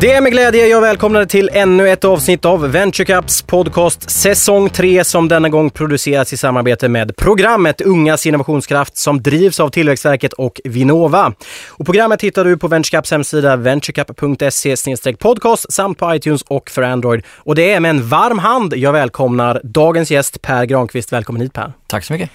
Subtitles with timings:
[0.00, 5.04] Det är med glädje jag välkomnar till ännu ett avsnitt av VentureCups podcast säsong 3
[5.04, 10.60] som denna gång produceras i samarbete med programmet Ungas innovationskraft som drivs av Tillväxtverket och
[10.64, 11.32] Vinnova.
[11.68, 17.24] Och programmet hittar du på VentureCups hemsida venturecup.se podcast samt på iTunes och för Android.
[17.36, 21.12] Och det är med en varm hand jag välkomnar dagens gäst Per Granqvist.
[21.12, 21.72] Välkommen hit Per.
[21.86, 22.30] Tack så mycket.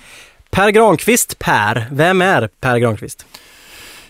[0.51, 1.85] Per Granqvist, Per.
[1.91, 3.25] Vem är Per Granqvist?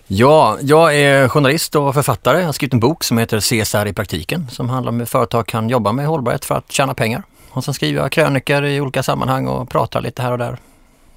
[0.07, 2.39] Ja, jag är journalist och författare.
[2.39, 5.47] Jag har skrivit en bok som heter CSR i praktiken som handlar om hur företag
[5.47, 7.23] kan jobba med hållbarhet för att tjäna pengar.
[7.49, 10.57] Och sen skriver jag krönikor i olika sammanhang och pratar lite här och där.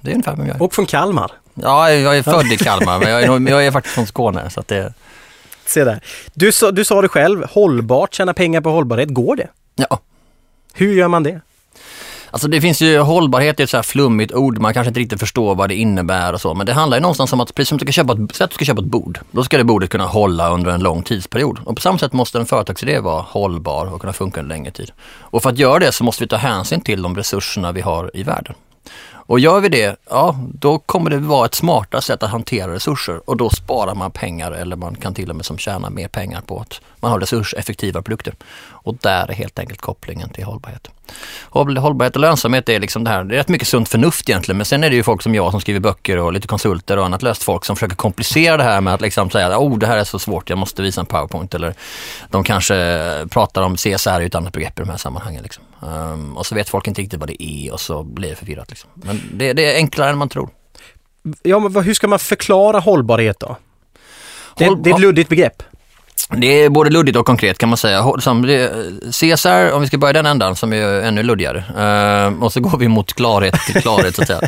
[0.01, 0.63] Det är ungefär vem jag är.
[0.63, 1.31] Och från Kalmar.
[1.53, 4.49] Ja, jag är född i Kalmar men jag är, jag är faktiskt från Skåne.
[4.49, 4.93] Så det...
[5.65, 6.01] Se där.
[6.33, 9.47] Du, sa, du sa det själv, hållbart, tjäna pengar på hållbarhet, går det?
[9.75, 9.99] Ja.
[10.73, 11.41] Hur gör man det?
[12.31, 15.19] Alltså det finns ju hållbarhet i ett så här flummigt ord, man kanske inte riktigt
[15.19, 16.53] förstår vad det innebär och så.
[16.53, 18.49] Men det handlar ju någonstans om att precis som du ska köpa ett, säg att
[18.49, 21.59] du ska köpa ett bord, då ska det bordet kunna hålla under en lång tidsperiod.
[21.65, 24.91] Och på samma sätt måste en företagsidé vara hållbar och kunna funka under längre tid.
[25.19, 28.11] Och för att göra det så måste vi ta hänsyn till de resurserna vi har
[28.13, 28.55] i världen.
[29.29, 33.29] Och gör vi det, ja då kommer det vara ett smartare sätt att hantera resurser
[33.29, 36.41] och då sparar man pengar eller man kan till och med som tjäna mer pengar
[36.41, 38.33] på att man har resurseffektiva produkter.
[38.67, 40.87] Och där är helt enkelt kopplingen till hållbarhet.
[41.49, 44.65] Hållbarhet och lönsamhet är liksom det här, det är rätt mycket sunt förnuft egentligen men
[44.65, 47.21] sen är det ju folk som jag som skriver böcker och lite konsulter och annat
[47.21, 50.03] löst folk som försöker komplicera det här med att liksom säga oh det här är
[50.03, 51.73] så svårt, jag måste visa en powerpoint eller
[52.29, 55.43] de kanske pratar om CSR i ett annat begrepp i de här sammanhangen.
[55.43, 55.63] Liksom.
[55.81, 58.69] Um, och så vet folk inte riktigt vad det är och så blir det förvirrat.
[58.69, 58.89] Liksom.
[58.93, 60.49] Men det, det är enklare än man tror.
[61.41, 63.57] Ja, men hur ska man förklara hållbarhet då?
[64.57, 65.63] Det, det är ett luddigt begrepp.
[66.37, 68.03] Det är både luddigt och konkret kan man säga.
[69.11, 71.63] CSR, om vi ska börja den ändan, som är ännu luddigare.
[72.29, 74.41] Uh, och så går vi mot klarhet till klarhet så att säga.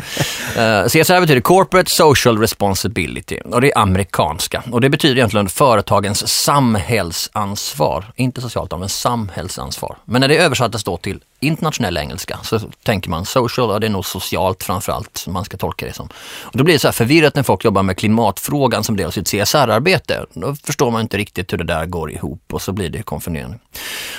[0.56, 4.62] Uh, eh, CSR betyder Corporate Social Responsibility och det är amerikanska.
[4.70, 8.04] Och det betyder egentligen företagens samhällsansvar.
[8.16, 9.96] Inte socialt, men samhällsansvar.
[10.04, 13.90] Men när det översattes då till internationell engelska så tänker man social, ja det är
[13.90, 16.08] nog socialt framförallt man ska tolka det som.
[16.42, 19.10] Och då blir det så här förvirrat när folk jobbar med klimatfrågan som del av
[19.10, 20.26] sitt CSR-arbete.
[20.32, 23.58] Då förstår man inte riktigt hur det där går ihop och så blir det konfunderande.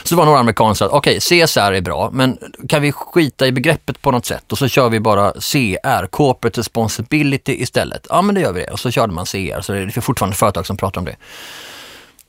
[0.03, 2.37] Så det var några amerikaner som sa, okej okay, CSR är bra, men
[2.69, 6.59] kan vi skita i begreppet på något sätt och så kör vi bara CR, Corporate
[6.59, 8.07] Responsibility istället.
[8.09, 10.35] Ja men det gör vi det och så körde man CR, så det är fortfarande
[10.35, 11.15] företag som pratar om det.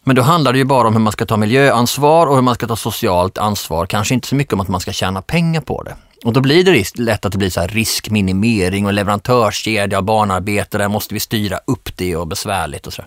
[0.05, 2.55] Men då handlar det ju bara om hur man ska ta miljöansvar och hur man
[2.55, 3.87] ska ta socialt ansvar.
[3.87, 5.97] Kanske inte så mycket om att man ska tjäna pengar på det.
[6.25, 10.79] Och då blir det lätt att det blir så här riskminimering och leverantörskedja och barnarbete.
[10.79, 13.03] Där måste vi styra upp det och besvärligt och så.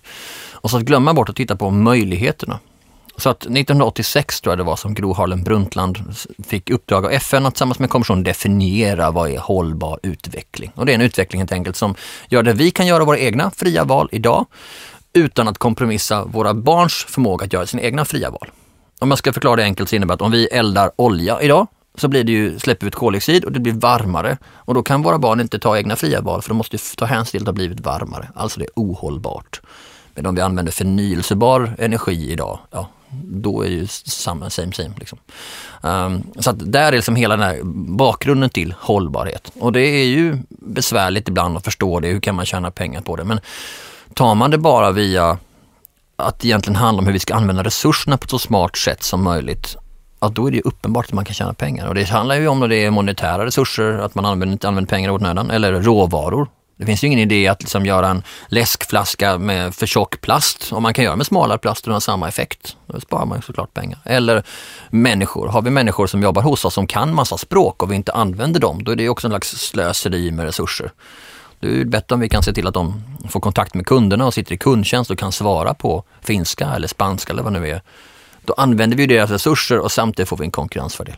[0.51, 2.59] Och så att glömma bort att titta på möjligheterna.
[3.17, 6.15] Så att 1986 tror jag det var som Gro Harlem Brundtland
[6.47, 10.71] fick uppdrag av FN att tillsammans med kommissionen definiera vad är hållbar utveckling.
[10.75, 11.95] Och det är en utveckling helt enkelt som
[12.29, 14.45] gör det vi kan göra våra egna fria val idag
[15.13, 18.51] utan att kompromissa våra barns förmåga att göra sina egna fria val.
[18.99, 21.67] Om jag ska förklara det enkelt så innebär det att om vi eldar olja idag
[21.97, 24.37] så blir det ju, släpper vi ut koldioxid och det blir varmare.
[24.45, 27.31] Och då kan våra barn inte ta egna fria val för de måste ta hänsyn
[27.31, 28.29] till att det har blivit varmare.
[28.35, 29.61] Alltså det är ohållbart.
[30.15, 32.89] Men om vi använder förnyelsebar energi idag, ja,
[33.23, 34.93] då är det ju samma, same same.
[34.99, 35.19] Liksom.
[35.81, 37.59] Um, så att där är liksom hela den här
[37.97, 39.51] bakgrunden till hållbarhet.
[39.59, 43.15] Och det är ju besvärligt ibland att förstå det, hur kan man tjäna pengar på
[43.15, 43.23] det.
[43.23, 43.39] Men
[44.17, 45.37] tar man det bara via
[46.15, 49.03] att det egentligen handlar om hur vi ska använda resurserna på ett så smart sätt
[49.03, 49.75] som möjligt,
[50.19, 51.87] ja, då är det uppenbart att man kan tjäna pengar.
[51.87, 54.89] Och det handlar ju om att det är monetära resurser, att man använder, inte använder
[54.89, 56.47] pengar i onödan, eller råvaror.
[56.77, 60.71] Det finns ju ingen idé att liksom göra en läskflaska med för tjock plast.
[60.71, 63.73] Om man kan göra med smalare plast och har samma effekt, då sparar man såklart
[63.73, 63.99] pengar.
[64.05, 64.43] Eller
[64.89, 65.47] människor.
[65.47, 68.59] Har vi människor som jobbar hos oss som kan massa språk och vi inte använder
[68.59, 70.91] dem, då är det också en slags slöseri med resurser.
[71.59, 74.33] Det är bättre om vi kan se till att de får kontakt med kunderna och
[74.33, 77.81] sitter i kundtjänst och kan svara på finska eller spanska eller vad det nu är.
[78.45, 81.15] Då använder vi deras resurser och samtidigt får vi en konkurrensfördel.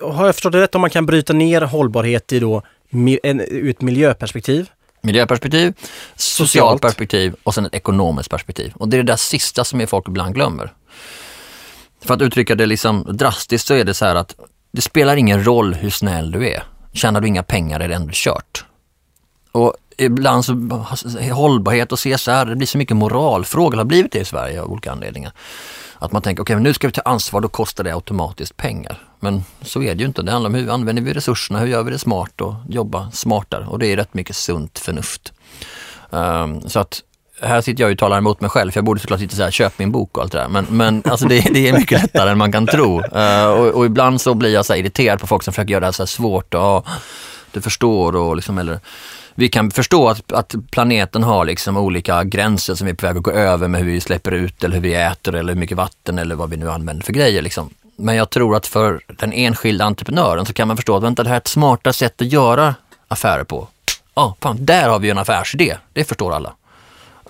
[0.00, 3.80] Har jag förstått det rätt om man kan bryta ner hållbarhet i då, ur ett
[3.80, 4.70] miljöperspektiv?
[5.00, 5.74] Miljöperspektiv,
[6.16, 8.72] socialt, socialt perspektiv och sen ett ekonomiskt perspektiv.
[8.76, 10.72] Och det är det där sista som folk ibland glömmer.
[12.04, 14.34] För att uttrycka det liksom drastiskt så är det så här att
[14.72, 16.62] det spelar ingen roll hur snäll du är.
[16.92, 18.64] Tjänar du inga pengar är det ändå kört.
[19.52, 20.52] Och ibland så
[21.32, 24.92] hållbarhet och CSR, det blir så mycket moralfrågor, har blivit det i Sverige av olika
[24.92, 25.32] anledningar.
[25.98, 28.98] Att man tänker, okej okay, nu ska vi ta ansvar, då kostar det automatiskt pengar.
[29.20, 31.82] Men så är det ju inte, det handlar om hur använder vi resurserna, hur gör
[31.82, 35.32] vi det smart och jobba smartare och det är rätt mycket sunt förnuft.
[36.10, 37.02] Um, så att
[37.40, 39.78] här sitter jag och talar emot mig själv, för jag borde såklart inte säga köp
[39.78, 40.48] min bok och allt det där.
[40.48, 43.00] Men, men alltså det, det är mycket lättare än man kan tro.
[43.00, 45.86] Uh, och, och, ibland så blir jag så irriterad på folk som försöker göra det
[45.86, 46.54] här så svårt.
[46.54, 46.86] Och,
[47.52, 48.80] du förstår och liksom, eller
[49.34, 53.16] vi kan förstå att, att planeten har liksom olika gränser som vi är på väg
[53.16, 55.76] att gå över med hur vi släpper ut eller hur vi äter eller hur mycket
[55.76, 57.42] vatten eller vad vi nu använder för grejer.
[57.42, 57.70] Liksom.
[57.96, 61.28] Men jag tror att för den enskilda entreprenören så kan man förstå att vänta, det
[61.28, 62.74] här är ett smartare sätt att göra
[63.08, 63.68] affärer på.
[64.14, 65.76] Ja, oh, fan, där har vi en affärsidé.
[65.92, 66.52] Det förstår alla.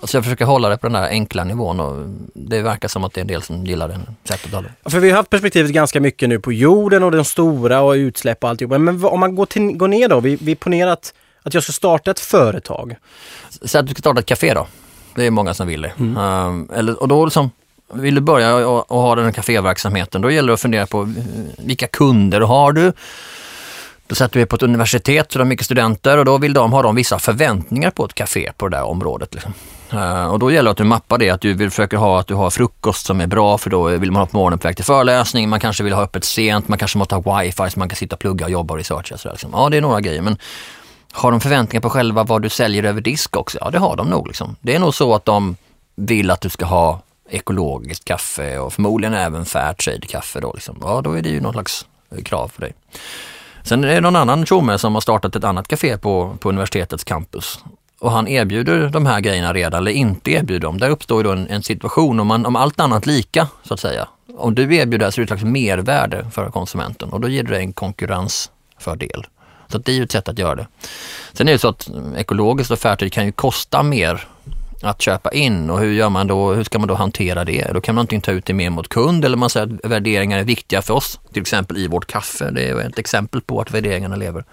[0.05, 3.13] Så jag försöker hålla det på den där enkla nivån och det verkar som att
[3.13, 6.01] det är en del som gillar det sättet att För vi har haft perspektivet ganska
[6.01, 8.77] mycket nu på jorden och de stora och utsläpp och alltihopa.
[8.77, 11.13] Men om man går, till, går ner då, vi, vi ponerar att,
[11.43, 12.95] att jag ska starta ett företag.
[13.61, 14.67] Säg att du ska starta ett café då.
[15.15, 15.91] Det är många som vill det.
[15.99, 16.17] Mm.
[16.17, 17.51] Um, eller, och då liksom,
[17.93, 21.13] vill du börja och, och ha den här kaféverksamheten, då gäller det att fundera på
[21.57, 22.93] vilka kunder har du?
[24.07, 26.73] Då sätter vi på ett universitet så de har mycket studenter och då vill de
[26.73, 29.33] ha de vissa förväntningar på ett café på det där området.
[29.33, 29.53] Liksom.
[29.93, 32.27] Eh, och då gäller det att du mappar det, att du vill försöka ha att
[32.27, 34.75] du har frukost som är bra för då vill man ha på morgonen på väg
[34.75, 37.89] till föreläsning, man kanske vill ha öppet sent, man kanske måste ha wifi så man
[37.89, 39.17] kan sitta och plugga och jobba och researcha.
[39.17, 39.49] Så liksom.
[39.53, 40.37] Ja, det är några grejer men
[41.11, 43.57] har de förväntningar på själva vad du säljer över disk också?
[43.61, 44.27] Ja, det har de nog.
[44.27, 44.55] Liksom.
[44.61, 45.55] Det är nog så att de
[45.95, 50.53] vill att du ska ha ekologiskt kaffe och förmodligen även Fairtrade kaffe då.
[50.53, 50.77] Liksom.
[50.81, 51.85] Ja, då är det ju något slags
[52.15, 52.73] eh, krav för dig.
[53.63, 57.03] Sen är det någon annan tjomme som har startat ett annat café på, på universitetets
[57.03, 57.59] campus
[58.03, 60.77] och han erbjuder de här grejerna redan eller inte erbjuder dem.
[60.77, 63.79] Där uppstår ju då en, en situation om, man, om allt annat lika så att
[63.79, 64.07] säga.
[64.37, 67.57] Om du erbjuder så är det ett slags mervärde för konsumenten och då ger du
[67.57, 69.25] en konkurrensfördel.
[69.67, 70.67] Så det är ju ett sätt att göra det.
[71.33, 74.27] Sen är det så att ekologiskt och färdigt kan ju kosta mer
[74.81, 77.71] att köpa in och hur gör man då, hur ska man då hantera det?
[77.73, 80.39] Då kan man antingen ta ut det mer mot kund eller man säger att värderingar
[80.39, 82.51] är viktiga för oss, till exempel i vårt kaffe.
[82.51, 84.45] Det är ett exempel på att värderingarna lever.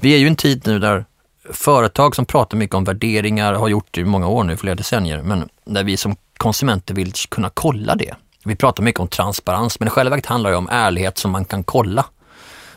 [0.00, 1.04] Vi är ju i en tid nu där
[1.50, 5.22] företag som pratar mycket om värderingar, har gjort det i många år nu, flera decennier,
[5.22, 8.14] men där vi som konsumenter vill kunna kolla det.
[8.44, 11.44] Vi pratar mycket om transparens, men i själva verket handlar det om ärlighet som man
[11.44, 12.04] kan kolla.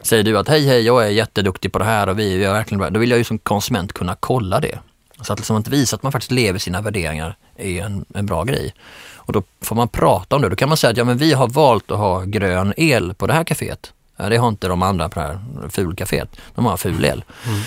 [0.02, 2.54] Säger du att hej, hej, jag är jätteduktig på det här och vi, vi är
[2.54, 4.80] verkligen bra, då vill jag ju som konsument kunna kolla det.
[5.22, 8.44] Så att liksom att visa att man faktiskt lever sina värderingar är en, en bra
[8.44, 8.74] grej.
[9.16, 10.50] Och då får man prata om det.
[10.50, 13.28] Då kan man säga att ja, men vi har valt att ha grön el på
[13.28, 13.94] det här kaféet.
[14.18, 15.40] Det har inte de andra på det här
[15.70, 16.30] fulkaféet.
[16.56, 17.24] De har ful el.
[17.48, 17.62] Mm.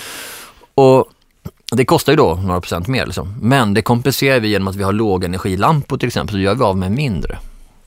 [0.79, 1.09] Och
[1.71, 3.35] det kostar ju då några procent mer liksom.
[3.41, 6.77] Men det kompenserar vi genom att vi har lågenergilampor till exempel, så gör vi av
[6.77, 7.39] med mindre.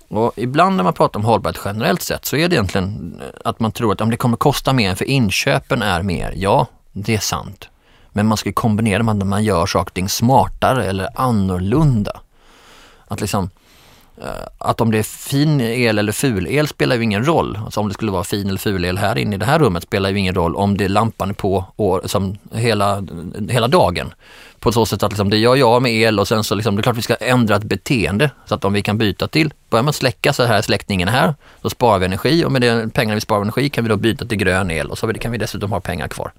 [0.08, 3.60] Och ibland när man pratar om hållbarhet generellt sett så är det egentligen eh, att
[3.60, 6.32] man tror att om det kommer kosta mer för inköpen är mer.
[6.36, 7.68] Ja, det är sant.
[8.12, 12.20] Men man ska kombinera det med att man gör saker och ting smartare eller annorlunda.
[13.08, 13.50] Att liksom
[14.22, 14.28] Eh,
[14.58, 17.58] att om det är fin el eller ful el spelar ju ingen roll.
[17.64, 19.82] Alltså om det skulle vara fin eller ful el här inne i det här rummet
[19.82, 23.06] spelar ju ingen roll om det är lampan är på och, som hela,
[23.48, 24.14] hela dagen.
[24.58, 26.80] På så sätt att liksom, det gör jag med el och sen så liksom, det
[26.80, 28.30] är klart vi ska ändra ett beteende.
[28.46, 31.34] Så att om vi kan byta till, börjar man släcka så här är släckningen här,
[31.62, 34.24] då sparar vi energi och med de pengarna vi sparar energi kan vi då byta
[34.24, 36.32] till grön el och så kan vi dessutom ha pengar kvar.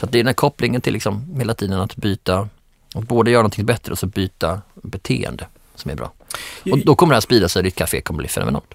[0.00, 2.48] Så att det är den här kopplingen till liksom hela tiden att byta,
[2.94, 5.46] att både göra någonting bättre och så byta beteende
[5.80, 6.12] som är bra.
[6.72, 8.74] Och då kommer det här sprida sig ditt café kommer bli fenomenalt.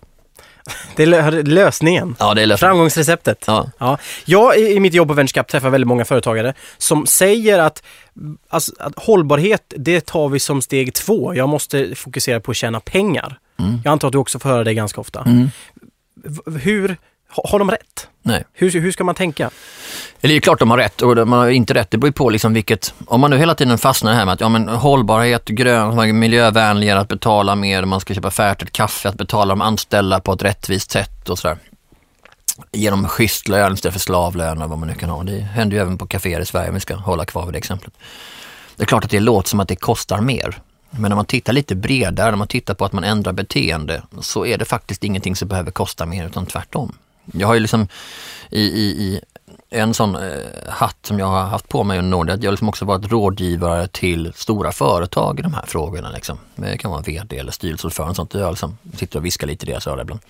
[0.95, 2.15] Det är lösningen.
[2.19, 2.71] Ja, det är lösningen.
[2.71, 3.43] Framgångsreceptet.
[3.47, 3.69] Ja.
[3.77, 3.97] Ja.
[4.25, 7.83] Jag i, mitt jobb på Venturecap träffar väldigt många företagare som säger att,
[8.49, 11.35] alltså, att hållbarhet, det tar vi som steg två.
[11.35, 13.39] Jag måste fokusera på att tjäna pengar.
[13.59, 13.81] Mm.
[13.83, 15.21] Jag antar att du också får höra det ganska ofta.
[15.21, 15.49] Mm.
[16.61, 18.07] Hur, har de rätt?
[18.21, 18.43] Nej.
[18.53, 19.49] Hur, hur ska man tänka?
[20.21, 21.91] Eller det är klart de har rätt och de har inte rätt.
[21.91, 24.49] Det beror på liksom vilket, om man nu hela tiden fastnar här med att ja,
[24.49, 29.61] men hållbarhet, grön, miljövänligare, att betala mer, man ska köpa färdigt kaffe, att betala de
[29.61, 31.57] anställda på ett rättvist sätt och sådär.
[32.71, 35.23] Genom schysst lön istället för slavlön och vad man nu kan ha.
[35.23, 37.57] Det händer ju även på kaféer i Sverige om vi ska hålla kvar vid det
[37.57, 37.93] exemplet.
[38.75, 40.59] Det är klart att det låter som att det kostar mer.
[40.89, 44.45] Men när man tittar lite bredare, när man tittar på att man ändrar beteende, så
[44.45, 46.95] är det faktiskt ingenting som behöver kosta mer utan tvärtom.
[47.33, 47.87] Jag har ju liksom
[48.49, 49.21] i, i, i
[49.69, 50.21] en sån eh,
[50.69, 53.87] hatt som jag har haft på mig under åren, att jag liksom också varit rådgivare
[53.87, 56.09] till stora företag i de här frågorna.
[56.09, 56.37] Liksom.
[56.55, 58.33] Det kan vara VD eller styrelseordförande och sånt.
[58.33, 60.21] Jag liksom sitter och viskar lite i deras öra ibland.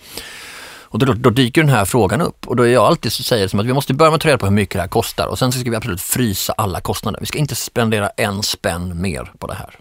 [0.95, 3.47] Och då, då, dyker den här frågan upp och då är jag alltid så säger
[3.47, 5.27] som att vi måste börja med att ta reda på hur mycket det här kostar
[5.27, 7.19] och sen så ska vi absolut frysa alla kostnader.
[7.19, 9.79] Vi ska inte spendera en spänn mer på det här.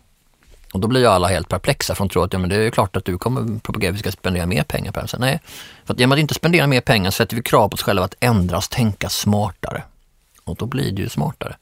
[0.75, 2.71] Och då blir ju alla helt perplexa för de tror att ja, men det är
[2.71, 5.19] klart att du kommer propagera att vi ska spendera mer pengar på det.
[5.19, 5.41] Nej,
[5.85, 8.15] för att genom att inte spendera mer pengar sätter vi krav på oss själva att
[8.21, 9.83] ändras, tänka smartare.
[10.45, 11.57] Och då blir det ju smartare.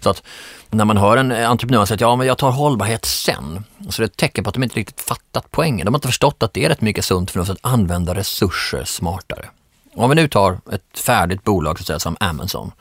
[0.00, 0.22] Så att
[0.70, 4.04] när man hör en entreprenör säga att ja, men jag tar hållbarhet sen, så det
[4.04, 5.84] är ett tecken på att de inte riktigt fattat poängen.
[5.84, 9.48] De har inte förstått att det är rätt mycket sunt förnuft att använda resurser smartare.
[9.94, 12.72] Om vi nu tar ett färdigt bolag så att säga, som Amazon.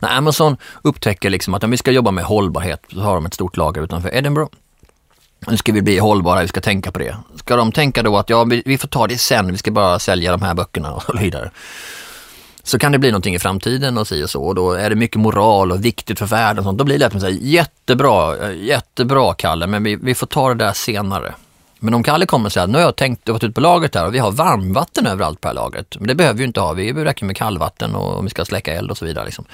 [0.00, 3.34] När Amazon upptäcker liksom att om vi ska jobba med hållbarhet så har de ett
[3.34, 4.50] stort lager utanför Edinburgh
[5.48, 7.16] nu ska vi bli hållbara, vi ska tänka på det.
[7.36, 10.30] Ska de tänka då att ja, vi får ta det sen, vi ska bara sälja
[10.30, 11.50] de här böckerna och så vidare.
[12.62, 14.42] så kan det bli någonting i framtiden och si och så.
[14.42, 16.78] Och då är det mycket moral och viktigt för världen och sånt.
[16.78, 20.64] Då blir det lätt att säga jättebra, jättebra Kalle, men vi, vi får ta det
[20.64, 21.34] där senare.
[21.84, 23.94] Men om Kalle kommer och säger, nu har jag tänkt, och varit ute på lagret
[23.94, 25.96] här och vi har varmvatten överallt på det här lagret.
[25.98, 28.44] Men det behöver vi ju inte ha, vi räcker med kallvatten och om vi ska
[28.44, 29.24] släcka eld och så vidare.
[29.24, 29.44] Liksom.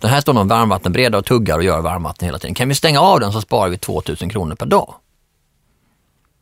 [0.00, 2.54] Den här står någon varmvattenberedare och tuggar och gör varmvatten hela tiden.
[2.54, 4.94] Kan vi stänga av den så sparar vi 2000 kronor per dag.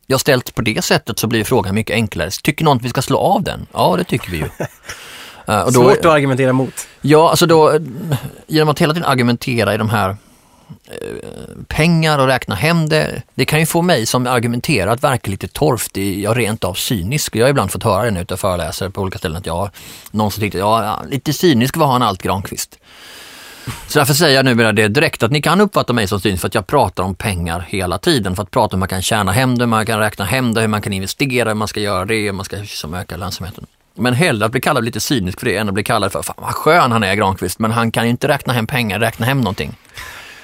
[0.09, 2.29] Jag ställt på det sättet så blir frågan mycket enklare.
[2.43, 3.67] Tycker någon att vi ska slå av den?
[3.73, 4.49] Ja, det tycker vi ju.
[5.49, 6.87] Uh, då, Svårt att argumentera mot.
[7.01, 7.79] Ja, alltså då,
[8.47, 10.15] genom att hela tiden argumentera i de här eh,
[11.67, 13.21] pengar och räkna hem det.
[13.35, 17.35] Det kan ju få mig som argumenterar att verka lite torftig, ja rent av cynisk.
[17.35, 19.69] Jag har ibland fått höra det nu utav föreläsare på olika ställen att jag,
[20.11, 22.79] någon som tyckte, ja lite cynisk var han allt Granqvist.
[23.87, 26.47] Så därför säger jag nu det direkt att ni kan uppfatta mig som cynisk för
[26.47, 28.35] att jag pratar om pengar hela tiden.
[28.35, 30.53] För att prata om hur man kan tjäna hem det, hur man kan räkna hem
[30.53, 33.17] det, hur man kan investera, hur man ska göra det, hur man ska liksom öka
[33.17, 33.65] lönsamheten.
[33.93, 36.35] Men hellre att bli kallad lite cynisk för det än att bli kallad för, fan
[36.37, 39.41] vad skön han är Granqvist, men han kan ju inte räkna hem pengar, räkna hem
[39.41, 39.75] någonting.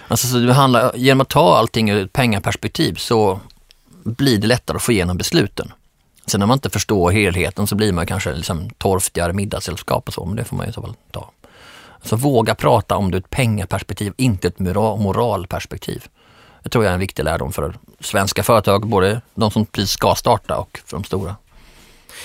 [0.08, 3.40] Alltså så det handlar, genom att ta allting ur ett pengaperspektiv så
[4.04, 5.72] blir det lättare att få igenom besluten.
[6.26, 10.26] Sen när man inte förstår helheten så blir man kanske liksom torftigare middagssällskap och så,
[10.26, 11.32] men det får man ju i så fall ta.
[12.04, 16.08] Så våga prata om det ur ett pengaperspektiv, inte ett moralperspektiv.
[16.64, 20.16] Det tror jag är en viktig lärdom för svenska företag, både de som precis ska
[20.16, 21.36] starta och för de stora.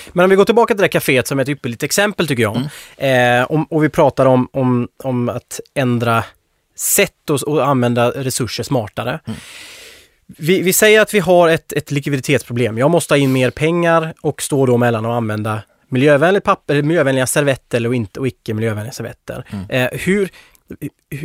[0.07, 2.55] Men om vi går tillbaka till det kaféet som är ett ypperligt exempel tycker jag.
[2.97, 3.41] Mm.
[3.41, 6.23] Eh, om, och vi pratar om, om, om att ändra
[6.75, 9.19] sätt och, och använda resurser smartare.
[9.25, 9.39] Mm.
[10.37, 12.77] Vi, vi, säger att vi har ett, ett likviditetsproblem.
[12.77, 17.27] Jag måste ha in mer pengar och står då mellan att använda miljövänligt papper, miljövänliga
[17.27, 19.45] servetter och, inte, och icke miljövänliga servetter.
[19.49, 19.65] Mm.
[19.69, 20.29] Eh, hur,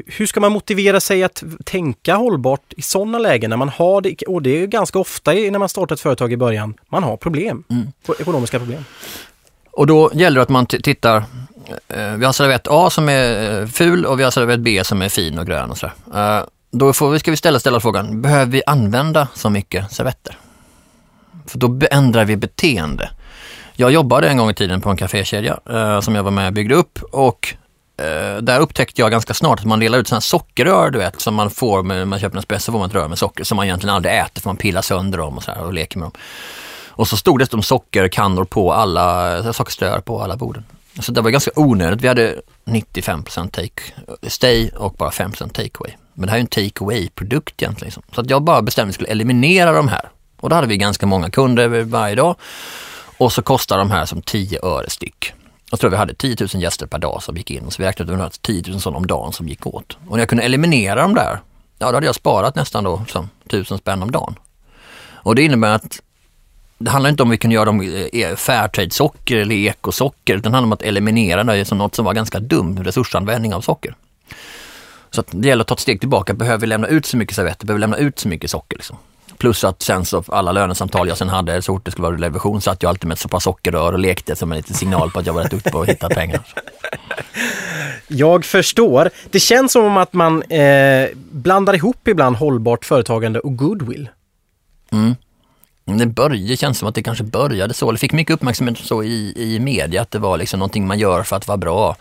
[0.07, 4.23] hur ska man motivera sig att tänka hållbart i sådana lägen när man har det,
[4.23, 7.65] och det är ganska ofta när man startar ett företag i början, man har problem,
[7.71, 7.93] mm.
[8.19, 8.85] ekonomiska problem.
[9.71, 11.17] Och då gäller det att man tittar,
[11.89, 15.03] eh, vi har servett A som är eh, ful och vi har servett B som
[15.03, 15.95] är fin och grön och sådär.
[16.15, 20.39] Eh, då får vi, ska vi ställa, ställa frågan, behöver vi använda så mycket servetter?
[21.47, 23.11] För då ändrar vi beteende.
[23.77, 26.53] Jag jobbade en gång i tiden på en kafékedja eh, som jag var med och
[26.53, 27.55] byggde upp och
[27.97, 31.35] eh, där upptäckte jag ganska snart att man delar ut sådana sockerrör du vet som
[31.35, 33.67] man får när man köper en espresso får man ett rör med socker som man
[33.67, 36.13] egentligen aldrig äter för man pillar sönder dem och, så här, och leker med dem.
[36.89, 40.65] Och så stod det dessutom sockerkannor på alla, eh, sockerströar på alla borden.
[40.99, 42.01] Så det var ganska onödigt.
[42.01, 43.69] Vi hade 95 take
[44.23, 45.93] eh, stay och bara 5 take away.
[46.15, 47.87] Men det här är ju en take away produkt egentligen.
[47.87, 48.03] Liksom.
[48.15, 50.09] Så att jag bara bestämde att vi skulle eliminera de här.
[50.41, 52.37] Och då hade vi ganska många kunder varje dag.
[53.25, 55.33] Och så kostar de här som 10 öre styck.
[55.71, 57.89] Jag tror vi hade 10 000 gäster per dag som gick in och så vi
[57.89, 59.97] räknade ut att vi hade 10 000 sådana om dagen som gick åt.
[60.09, 61.41] Och när jag kunde eliminera de där,
[61.79, 64.35] ja då hade jag sparat nästan då liksom, som 1000 spänn om dagen.
[65.13, 66.03] Och det innebär att
[66.79, 67.81] det handlar inte om vi kunde göra dem
[68.37, 72.41] Fairtrade-socker eller ekosocker, utan det handlar om att eliminera det som något som var ganska
[72.41, 73.97] dum resursanvändning av socker.
[75.11, 77.37] Så att det gäller att ta ett steg tillbaka, behöver vi lämna ut så mycket
[77.37, 78.77] servetter, behöver vi lämna ut så mycket socker?
[78.77, 78.97] Liksom.
[79.39, 82.61] Plus att sen så alla lönesamtal jag sen hade så fort det skulle vara revision
[82.61, 85.19] satt jag alltid med ett så pass sockerrör och lekte som en liten signal på
[85.19, 86.41] att jag var rätt duktig på att hitta pengar.
[88.09, 89.11] Jag förstår.
[89.31, 94.09] Det känns som att man eh, blandar ihop ibland hållbart företagande och goodwill.
[94.93, 95.15] Mm.
[95.85, 99.03] Det, började, det känns som att det kanske började så, eller fick mycket uppmärksamhet så
[99.03, 101.97] i, i media, att det var liksom någonting man gör för att vara bra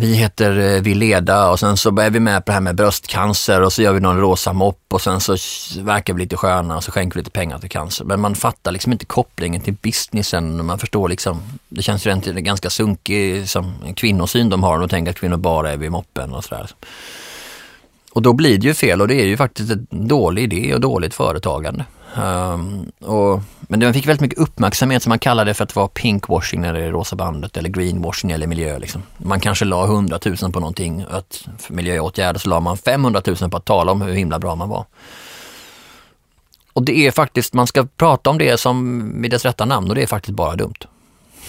[0.00, 2.74] vi heter eh, Vi Vileda och sen så är vi med på det här med
[2.74, 5.36] bröstcancer och så gör vi någon rosa mopp och sen så
[5.80, 8.04] verkar vi lite sköna och så skänker vi lite pengar till cancer.
[8.04, 10.66] Men man fattar liksom inte kopplingen till businessen.
[10.66, 14.78] Man förstår liksom, det känns ju rent ganska sunkig som kvinnosyn de har.
[14.78, 16.70] De tänker att kvinnor bara är vid moppen och sådär.
[18.12, 20.80] Och då blir det ju fel och det är ju faktiskt en dålig idé och
[20.80, 21.84] dåligt företagande.
[22.16, 25.88] Um, och, men den fick väldigt mycket uppmärksamhet som man kallade det för att vara
[25.88, 28.78] pinkwashing när det är rosa bandet eller greenwashing eller miljö.
[28.78, 29.02] Liksom.
[29.16, 33.50] Man kanske la 100 000 på någonting, att för miljöåtgärder så la man 500 000
[33.50, 34.84] på att tala om hur himla bra man var.
[36.72, 39.94] Och det är faktiskt, man ska prata om det som med dess rätta namn och
[39.94, 40.74] det är faktiskt bara dumt.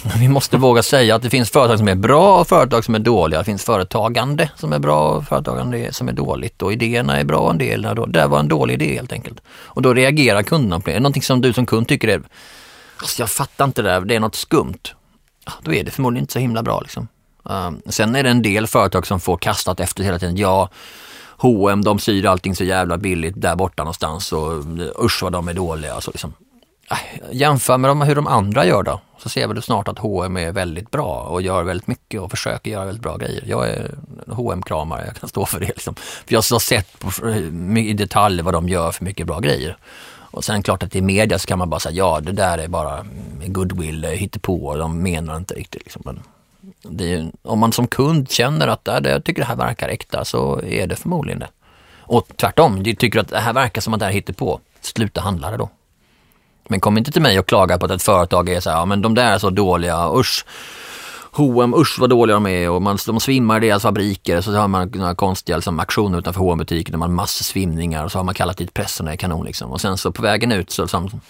[0.03, 2.99] Vi måste våga säga att det finns företag som är bra och företag som är
[2.99, 3.39] dåliga.
[3.39, 7.49] Det finns företagande som är bra och företagande som är dåligt och idéerna är bra
[7.49, 9.39] en del är Det var en dålig idé helt enkelt.
[9.49, 10.91] Och då reagerar kunderna på det.
[10.91, 12.21] Är det någonting som du som kund tycker är,
[12.97, 14.81] alltså jag fattar inte det där, det är något skumt.
[15.61, 17.07] Då är det förmodligen inte så himla bra liksom.
[17.43, 20.37] Um, sen är det en del företag som får kastat efter hela tiden.
[20.37, 20.69] Ja,
[21.37, 24.63] H&M de syr allting så jävla billigt där borta någonstans och
[25.05, 25.93] usch vad de är dåliga.
[25.93, 26.33] Alltså, liksom.
[26.91, 26.97] Äh,
[27.31, 30.51] jämför med dem, hur de andra gör då så ser vi snart att H&M är
[30.51, 33.43] väldigt bra och gör väldigt mycket och försöker göra väldigt bra grejer.
[33.47, 33.91] Jag är
[34.27, 35.67] hm kramare jag kan stå för det.
[35.67, 35.95] Liksom.
[35.95, 39.77] För jag har sett på, eh, i detalj vad de gör för mycket bra grejer.
[40.31, 42.67] Och sen klart att i media så kan man bara säga ja det där är
[42.67, 43.05] bara
[43.45, 45.83] goodwill, eh, på och de menar inte riktigt.
[45.83, 46.01] Liksom.
[46.05, 46.19] Men
[46.81, 50.61] det, om man som kund känner att äh, jag tycker det här verkar äkta så
[50.61, 51.49] är det förmodligen det.
[51.99, 54.59] Och tvärtom, du tycker att det här verkar som att det här hittar på.
[54.81, 55.69] sluta handla det då.
[56.71, 58.85] Men kom inte till mig och klaga på att ett företag är så här, ja
[58.85, 60.45] men de där är så dåliga, usch.
[61.31, 64.41] H&M, usch vad dåliga de är och man, de svimmar i deras fabriker.
[64.41, 68.05] Så har man några konstiga liksom, aktioner utanför hm butiken där man har massor svimningar
[68.05, 69.71] och så har man kallat dit pressen och är kanon liksom.
[69.71, 71.21] Och sen så på vägen ut så liksom,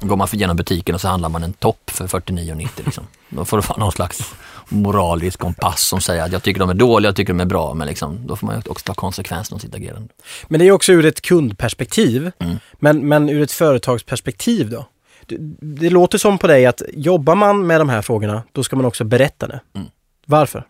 [0.00, 3.04] går man genom butiken och så handlar man en topp för 49,90 liksom.
[3.28, 4.34] Då får du vara någon slags
[4.70, 7.74] moralisk kompass som säger att jag tycker de är dåliga, jag tycker de är bra,
[7.74, 10.08] men liksom, då får man också ta konsekvenserna av sitt agerande.
[10.48, 12.30] Men det är också ur ett kundperspektiv.
[12.38, 12.56] Mm.
[12.72, 14.86] Men, men ur ett företagsperspektiv då?
[15.26, 18.76] Det, det, låter som på dig att jobbar man med de här frågorna, då ska
[18.76, 19.60] man också berätta det.
[19.74, 19.88] Mm.
[20.26, 20.66] Varför?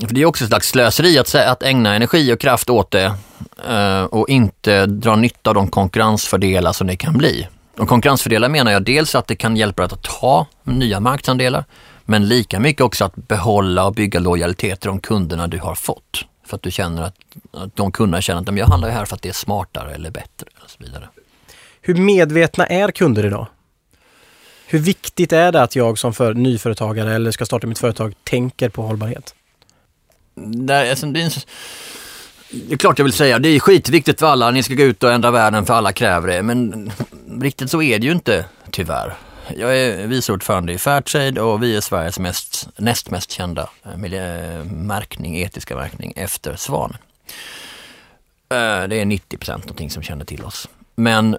[0.00, 3.14] För det är också ett slags slöseri att, att ägna energi och kraft åt det
[3.68, 7.48] eh, och inte dra nytta av de konkurrensfördelar som det kan bli.
[7.78, 11.64] Och konkurrensfördelar menar jag dels att det kan hjälpa dig att ta nya marknadsandelar,
[12.04, 16.24] men lika mycket också att behålla och bygga lojalitet till de kunderna du har fått.
[16.46, 17.14] För att du känner att,
[17.52, 20.46] att de kunderna känner att jag handlar här för att det är smartare eller bättre.
[20.64, 21.08] Och så vidare.
[21.80, 23.46] Hur medvetna är kunder idag?
[24.66, 28.68] Hur viktigt är det att jag som för nyföretagare eller ska starta mitt företag tänker
[28.68, 29.34] på hållbarhet?
[30.34, 31.32] Det, alltså, det, är,
[32.50, 35.02] det är klart jag vill säga, det är skitviktigt för alla, ni ska gå ut
[35.02, 36.42] och ändra världen för alla kräver det.
[36.42, 36.90] Men
[37.40, 39.14] riktigt så är det ju inte, tyvärr.
[39.48, 43.96] Jag är vice ordförande i Fairtrade och vi är Sveriges mest, näst mest kända eh,
[43.96, 46.96] miljömärkning, eh, etiska märkning efter Svan.
[48.48, 50.68] Eh, det är 90 procent någonting som känner till oss.
[50.94, 51.36] Men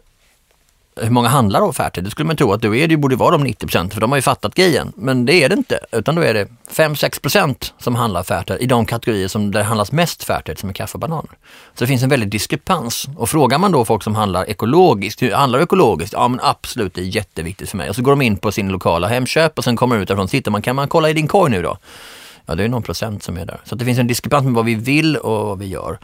[1.02, 2.08] hur många handlar då Fairtrade?
[2.08, 4.12] Det skulle man tro att då är det, borde vara de 90 procent för de
[4.12, 4.92] har ju fattat grejen.
[4.96, 8.66] Men det är det inte, utan då är det 5-6 procent som handlar Fairtrade i
[8.66, 11.32] de kategorier som där det handlas mest Fairtrade som är kaffe och bananer.
[11.74, 13.08] Så det finns en väldig diskrepans.
[13.18, 16.14] Och frågar man då folk som handlar ekologiskt, hur handlar ekologiskt?
[16.14, 17.90] Ja men absolut, det är jätteviktigt för mig.
[17.90, 20.28] Och så går de in på sin lokala Hemköp och sen kommer de ut därifrån,
[20.28, 21.78] sitter man, kan man kolla i din korg nu då?
[22.46, 23.60] Ja, det är någon procent som är där.
[23.64, 26.00] Så det finns en diskrepans med vad vi vill och vad vi gör.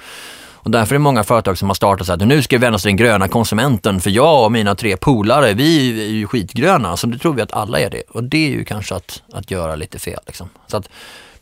[0.64, 2.76] Och därför är det många företag som har startat så att nu ska vi vända
[2.76, 6.98] oss till den gröna konsumenten för jag och mina tre polare, vi är ju skitgröna,
[6.98, 8.04] så det tror vi att alla är det.
[8.10, 10.20] Och det är ju kanske att, att göra lite fel.
[10.28, 10.50] Liksom.
[10.68, 10.90] Så att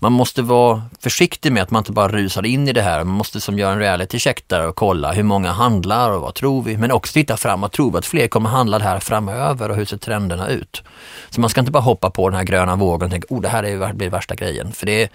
[0.01, 3.03] man måste vara försiktig med att man inte bara rusar in i det här.
[3.03, 6.35] Man måste som göra en reality check där och kolla hur många handlar och vad
[6.35, 6.77] tror vi?
[6.77, 9.85] Men också titta framåt, Tror vi att fler kommer handla det här framöver och hur
[9.85, 10.83] ser trenderna ut?
[11.29, 13.49] Så man ska inte bara hoppa på den här gröna vågen och tänka, oh det
[13.49, 14.71] här är, blir värsta grejen.
[14.71, 15.11] För det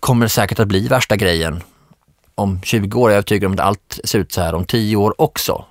[0.00, 1.62] kommer säkert att bli värsta grejen
[2.38, 4.96] om 20 år är jag övertygad om att allt ser ut så här om 10
[4.96, 5.64] år också.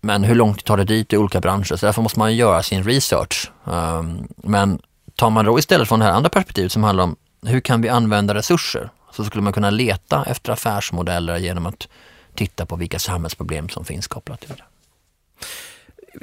[0.00, 1.76] Men hur långt tar det dit i olika branscher?
[1.76, 3.50] Så därför måste man göra sin research.
[3.64, 4.78] Um, men
[5.16, 7.88] tar man då istället från det här andra perspektivet som handlar om hur kan vi
[7.88, 8.90] använda resurser?
[9.12, 11.88] Så skulle man kunna leta efter affärsmodeller genom att
[12.34, 14.64] titta på vilka samhällsproblem som finns kopplat till det.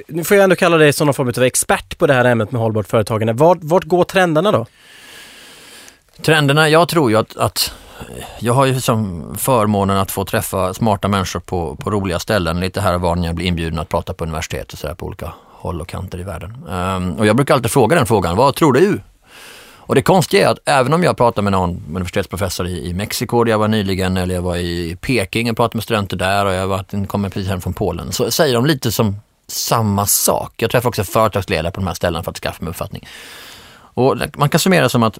[0.08, 2.52] Nu får jag ändå kalla dig som någon form av expert på det här ämnet
[2.52, 3.32] med hållbart företagande.
[3.32, 4.66] Vart, vart går trenderna då?
[6.22, 7.74] Trenderna, jag tror ju att, att
[8.38, 12.80] jag har ju som förmånen att få träffa smarta människor på, på roliga ställen lite
[12.80, 15.32] här och var när jag blir inbjuden att prata på universitet och sådär på olika
[15.50, 16.68] håll och kanter i världen.
[16.68, 19.00] Um, och jag brukar alltid fråga den frågan, vad tror du?
[19.92, 23.44] Och det konstiga är att även om jag pratar med någon universitetsprofessor i, i Mexiko
[23.44, 26.52] där jag var nyligen eller jag var i Peking och pratade med studenter där och
[26.52, 30.52] jag var, kommer precis hem från Polen så säger de lite som samma sak.
[30.56, 33.08] Jag träffar också företagsledare på de här ställena för att skaffa mig uppfattning.
[33.94, 35.18] Och man kan summera som att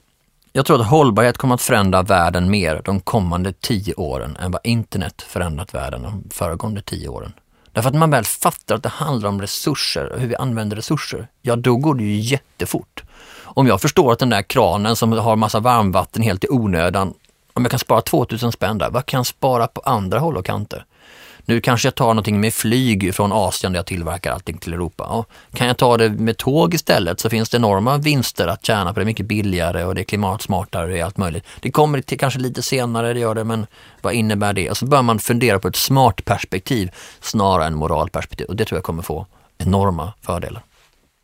[0.52, 4.60] jag tror att hållbarhet kommer att förändra världen mer de kommande tio åren än vad
[4.64, 7.32] internet förändrat världen de föregående tio åren.
[7.72, 10.76] Därför att när man väl fattar att det handlar om resurser och hur vi använder
[10.76, 13.02] resurser, ja då går det ju jättefort.
[13.42, 17.14] Om jag förstår att den där kranen som har massa varmvatten helt i onödan,
[17.52, 20.46] om jag kan spara 2000 spänn där, vad kan jag spara på andra håll och
[20.46, 20.84] kanter?
[21.44, 25.07] Nu kanske jag tar någonting med flyg från Asien där jag tillverkar allting till Europa.
[25.09, 25.24] Ja,
[25.55, 29.00] kan jag ta det med tåg istället så finns det enorma vinster att tjäna på
[29.00, 29.02] det.
[29.02, 31.44] är mycket billigare och det är klimatsmartare och allt möjligt.
[31.61, 33.66] Det kommer till kanske lite senare, det gör det, men
[34.00, 34.70] vad innebär det?
[34.70, 38.76] Och så bör man fundera på ett smart perspektiv snarare än moralperspektiv och det tror
[38.76, 39.26] jag kommer få
[39.59, 40.62] enorma fördelar.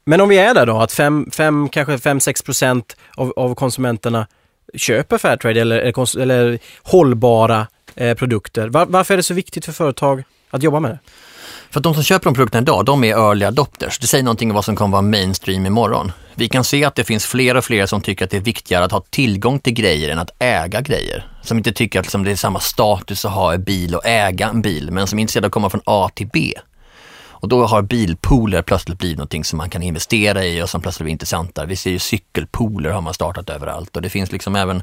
[0.05, 1.31] Men om vi är där då, att 5,
[1.69, 4.27] kanske 5-6 procent av, av konsumenterna
[4.75, 7.67] köper Fairtrade eller, eller hållbara
[7.99, 8.69] eh, produkter.
[8.69, 10.99] Var, varför är det så viktigt för företag att jobba med det?
[11.71, 13.99] För att de som köper de produkterna idag, de är early adopters.
[13.99, 16.13] Det säger någonting om vad som kommer vara mainstream imorgon.
[16.35, 18.85] Vi kan se att det finns fler och fler som tycker att det är viktigare
[18.85, 21.27] att ha tillgång till grejer än att äga grejer.
[21.43, 24.49] Som inte tycker att liksom det är samma status att ha en bil och äga
[24.49, 26.55] en bil, men som är intresserade av att komma från A till B.
[27.41, 31.05] Och då har bilpooler plötsligt blivit någonting som man kan investera i och som plötsligt
[31.05, 31.67] blir intressantare.
[31.67, 34.83] Vi ser ju cykelpooler har man startat överallt och det finns liksom även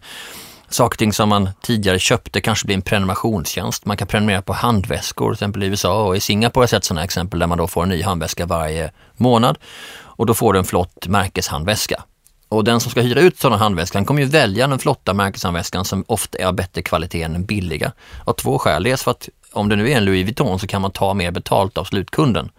[0.75, 3.85] saker och ting som man tidigare köpte kanske blir en prenumerationstjänst.
[3.85, 6.83] Man kan prenumerera på handväskor, till exempel i USA och i Singapore har jag sett
[6.83, 9.57] sådana exempel där man då får en ny handväska varje månad
[9.97, 12.03] och då får du en flott märkeshandväska.
[12.49, 16.03] Och den som ska hyra ut sådana handväskan kommer ju välja den flotta märkeshandväskan som
[16.07, 17.91] ofta är av bättre kvalitet än den billiga.
[18.25, 18.83] Av två skäl.
[18.83, 21.31] Dels för att om det nu är en Louis Vuitton så kan man ta mer
[21.31, 22.49] betalt av slutkunden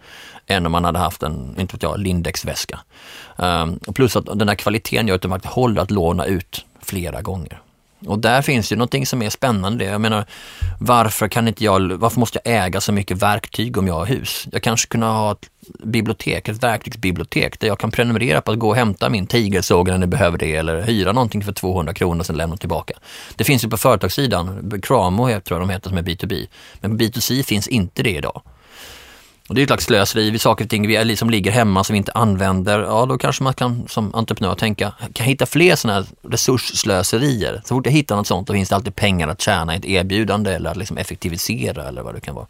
[0.47, 2.79] än om man hade haft en, inte vet jag, Lindex-väska.
[3.35, 7.21] Um, plus att den här kvaliteten gör att de faktiskt håller att låna ut flera
[7.21, 7.61] gånger.
[8.05, 9.85] Och där finns ju någonting som är spännande.
[9.85, 10.25] Jag menar,
[10.79, 14.47] varför kan inte jag, varför måste jag äga så mycket verktyg om jag har hus?
[14.51, 15.49] Jag kanske kunde ha ett
[15.83, 19.97] bibliotek, ett verktygsbibliotek där jag kan prenumerera på att gå och hämta min tigersåg när
[19.97, 22.93] ni behöver det eller hyra någonting för 200 kronor och sen lämna tillbaka.
[23.35, 26.47] Det finns ju på företagssidan, Cramo tror jag de heter som är B2B,
[26.81, 28.41] men på B2C finns inte det idag.
[29.47, 31.93] Och det är ett slags slöseri, vi saker och ting vi som ligger hemma som
[31.93, 35.75] vi inte använder, ja då kanske man kan som entreprenör tänka, kan jag hitta fler
[35.75, 37.61] sådana här resursslöserier?
[37.65, 39.85] Så fort jag hittar något sånt då finns det alltid pengar att tjäna i ett
[39.85, 42.47] erbjudande eller att liksom effektivisera eller vad det kan vara.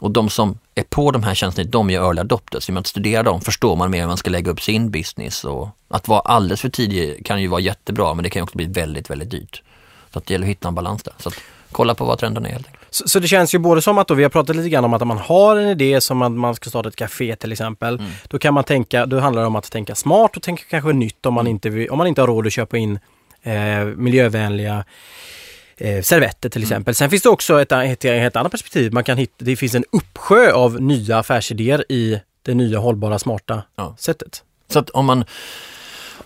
[0.00, 2.68] Och de som är på de här tjänsterna, de är early adopters.
[2.68, 5.68] Genom att studera dem förstår man mer hur man ska lägga upp sin business och
[5.88, 9.10] att vara alldeles för tidig kan ju vara jättebra men det kan också bli väldigt,
[9.10, 9.62] väldigt dyrt.
[10.12, 11.14] Så att det gäller att hitta en balans där.
[11.18, 11.34] Så att,
[11.72, 12.79] kolla på vad trenden är helt enkelt.
[12.90, 14.94] Så, så, det känns ju både som att då, vi har pratat lite grann om
[14.94, 17.94] att om man har en idé som att man ska starta ett café till exempel.
[17.94, 18.10] Mm.
[18.28, 21.26] Då kan man tänka, då handlar det om att tänka smart och tänka kanske nytt
[21.26, 21.50] om man mm.
[21.50, 22.98] inte, om man inte har råd att köpa in
[23.42, 24.84] eh, miljövänliga
[25.76, 26.66] eh, servetter till mm.
[26.66, 26.90] exempel.
[26.90, 26.94] Mm.
[26.94, 28.92] Sen finns det också ett, ett, ett annat perspektiv.
[28.92, 33.62] Man kan hitta, det finns en uppsjö av nya affärsidéer i det nya hållbara smarta
[33.76, 33.94] ja.
[33.98, 34.42] sättet.
[34.68, 35.24] Så att om man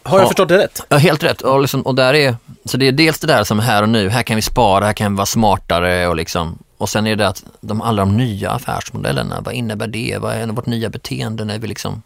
[0.04, 0.80] har jag ja, förstått det rätt?
[0.88, 1.40] Ja, helt rätt.
[1.40, 4.08] Och, liksom, och där är, så det är dels det där som här och nu,
[4.08, 7.28] här kan vi spara, här kan vi vara smartare och liksom och sen är det
[7.28, 10.18] att de, alla de nya affärsmodellerna, vad innebär det?
[10.20, 12.02] Vad är vårt nya beteende när vi liksom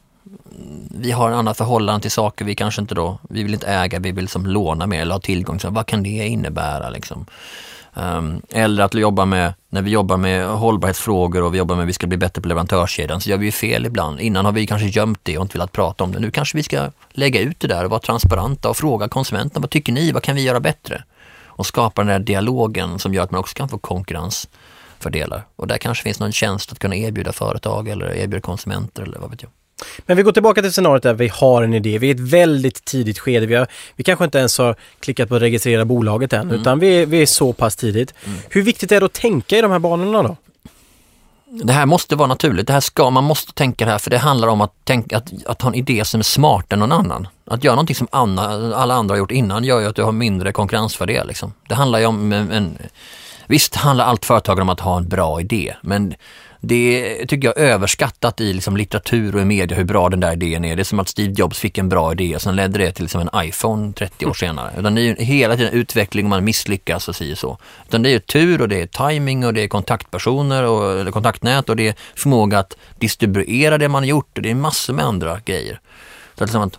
[0.91, 3.99] vi har en annat förhållande till saker vi kanske inte då, vi vill inte äga,
[3.99, 5.69] vi vill liksom låna mer eller ha tillgång till.
[5.69, 7.27] Vad kan det innebära liksom?
[7.99, 11.89] Um, eller att jobba med, när vi jobbar med hållbarhetsfrågor och vi jobbar med att
[11.89, 14.21] vi ska bli bättre på leverantörskedjan så gör vi fel ibland.
[14.21, 16.19] Innan har vi kanske gömt det och inte velat prata om det.
[16.21, 19.71] Nu kanske vi ska lägga ut det där och vara transparenta och fråga konsumenterna, vad
[19.71, 21.03] tycker ni, vad kan vi göra bättre?
[21.47, 25.47] Och skapa den där dialogen som gör att man också kan få konkurrensfördelar.
[25.57, 29.31] Och där kanske finns någon tjänst att kunna erbjuda företag eller erbjuda konsumenter eller vad
[29.31, 29.51] vet jag.
[29.99, 31.99] Men vi går tillbaka till scenariot där vi har en idé.
[31.99, 33.47] Vi är i ett väldigt tidigt skede.
[33.47, 36.61] Vi, har, vi kanske inte ens har klickat på att registrera bolaget än, mm.
[36.61, 38.14] utan vi, vi är så pass tidigt.
[38.25, 38.38] Mm.
[38.49, 40.37] Hur viktigt är det att tänka i de här banorna då?
[41.51, 42.67] Det här måste vara naturligt.
[42.67, 45.33] Det här ska, man måste tänka det här för det handlar om att, tänka, att,
[45.47, 47.29] att ha en idé som är smartare än någon annan.
[47.45, 50.12] Att göra någonting som Anna, alla andra har gjort innan gör ju att du har
[50.12, 51.29] mindre konkurrensfördel.
[51.29, 51.53] Liksom.
[51.69, 52.79] Det handlar ju om en, en
[53.49, 56.14] Visst handlar allt företag om att ha en bra idé, men
[56.61, 60.33] det tycker jag är överskattat i liksom litteratur och i media hur bra den där
[60.33, 60.77] idén är.
[60.77, 63.05] Det är som att Steve Jobs fick en bra idé och sen ledde det till
[63.05, 64.73] liksom en iPhone 30 år senare.
[64.79, 67.59] Utan det är ju hela tiden utveckling och man misslyckas och si och så.
[67.88, 71.68] Utan det är tur och det är timing och det är kontaktpersoner och eller kontaktnät
[71.68, 75.05] och det är förmåga att distribuera det man har gjort och det är massor med
[75.05, 75.81] andra grejer.
[76.35, 76.79] Så att, liksom att,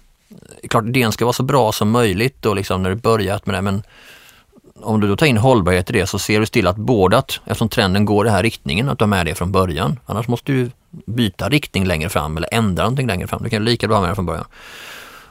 [0.69, 3.61] klart idén ska vara så bra som möjligt och liksom när du börjat med det
[3.61, 3.83] men
[4.81, 7.39] om du då tar in hållbarhet i det så ser du till att både att,
[7.45, 9.99] eftersom trenden går i den här riktningen, att du har med det från början.
[10.05, 10.71] Annars måste du
[11.05, 13.43] byta riktning längre fram eller ändra någonting längre fram.
[13.43, 14.45] Du kan lika bra ha med det från början.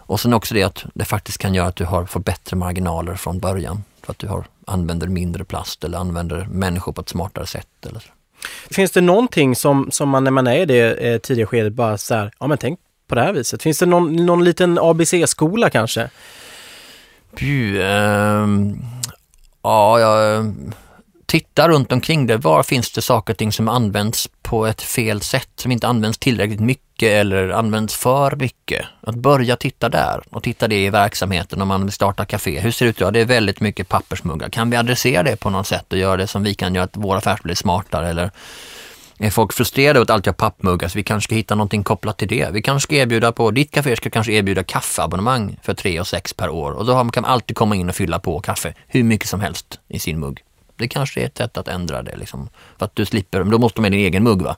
[0.08, 3.14] Och sen också det att det faktiskt kan göra att du har, får bättre marginaler
[3.14, 3.84] från början.
[4.02, 7.86] För att du har, använder mindre plast eller använder människor på ett smartare sätt.
[7.86, 8.08] Eller så.
[8.74, 11.98] Finns det någonting som, som man när man är i det eh, tidiga skedet bara
[11.98, 13.62] så här, ja men tänk på det här viset.
[13.62, 16.10] Finns det någon, någon liten ABC-skola kanske?
[17.36, 18.97] Puh, um
[19.62, 20.44] Ja, jag eh,
[21.26, 22.36] tittar runt omkring det.
[22.36, 26.18] Var finns det saker och ting som används på ett fel sätt, som inte används
[26.18, 28.86] tillräckligt mycket eller används för mycket?
[29.00, 32.60] Att börja titta där och titta det i verksamheten om man vill starta café.
[32.60, 33.12] Hur ser det ut idag?
[33.12, 34.48] Det är väldigt mycket pappersmuggar.
[34.48, 36.96] Kan vi adressera det på något sätt och göra det som vi kan göra att
[36.96, 38.30] vår affär blir smartare eller
[39.26, 42.18] är folk frustrerade över att alltid ha pappmuggar så vi kanske ska hitta någonting kopplat
[42.18, 42.50] till det.
[42.52, 46.32] Vi kanske ska erbjuda på, ditt café ska kanske erbjuda kaffeabonnemang för 3 och 6
[46.32, 49.28] per år och då kan man alltid komma in och fylla på kaffe hur mycket
[49.28, 50.44] som helst i sin mugg.
[50.76, 52.48] Det kanske är ett sätt att ändra det liksom.
[52.78, 54.56] För att du slipper, då måste du med din egen mugg va.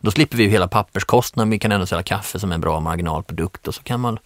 [0.00, 3.74] Då slipper vi hela papperskostnaden, vi kan ändå sälja kaffe som en bra marginalprodukt och
[3.74, 4.18] så kan man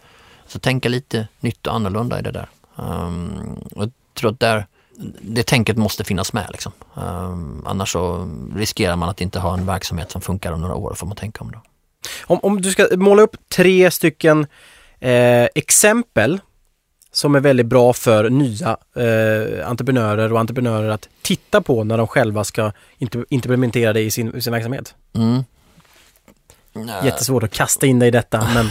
[0.46, 2.48] så tänka lite nytt och annorlunda i det där.
[2.76, 4.66] Um, och jag tror att där
[5.20, 6.46] det tänket måste finnas med.
[6.50, 6.72] Liksom.
[6.94, 10.94] Um, annars så riskerar man att inte ha en verksamhet som funkar om några år,
[10.94, 11.50] får man tänka om.
[11.50, 11.62] Då.
[12.22, 14.46] Om, om du ska måla upp tre stycken
[15.00, 16.40] eh, exempel
[17.12, 22.06] som är väldigt bra för nya eh, entreprenörer och entreprenörer att titta på när de
[22.06, 22.72] själva ska
[23.28, 24.94] implementera det i sin, i sin verksamhet.
[25.14, 25.44] Mm.
[27.04, 28.68] Jättesvårt att kasta in dig i detta men...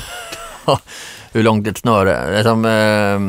[1.32, 2.44] Hur långt ett snöre?
[2.44, 3.20] Som, eh,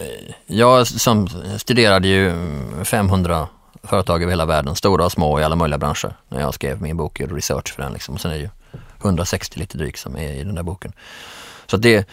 [0.00, 3.48] Eh, jag som studerade ju mm, 500
[3.82, 6.96] företag över hela världen, stora och små i alla möjliga branscher när jag skrev min
[6.96, 8.14] bok, och research för den liksom.
[8.14, 8.48] Och sen är det ju
[9.00, 10.92] 160 lite drygt som är i den där boken.
[11.66, 12.08] Så det,